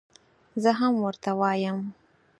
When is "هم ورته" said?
0.79-1.29